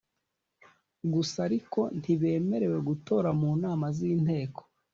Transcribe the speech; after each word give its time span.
Gusa 1.13 1.37
ariko 1.47 1.79
ntibemerewe 1.99 2.77
gutora 2.89 3.29
mu 3.39 3.49
nama 3.63 3.85
z 3.95 3.99
inteko 4.13 4.61